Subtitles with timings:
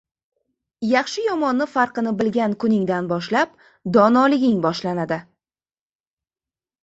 [0.91, 3.53] •Yaxshi yomonni farqini bilgan kuningdan boshlab
[3.97, 5.19] donoliging boshlanadi.